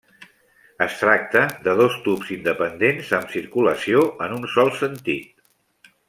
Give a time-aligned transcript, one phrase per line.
[0.85, 5.91] Es tracta de dos tubs independents amb circulació en un sol sentit.